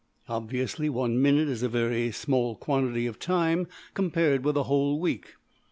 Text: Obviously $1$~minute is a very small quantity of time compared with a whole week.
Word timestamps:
Obviously 0.27 0.89
$1$~minute 0.89 1.47
is 1.47 1.61
a 1.61 1.69
very 1.69 2.11
small 2.11 2.55
quantity 2.55 3.05
of 3.05 3.19
time 3.19 3.67
compared 3.93 4.43
with 4.43 4.57
a 4.57 4.63
whole 4.63 4.99
week. 4.99 5.35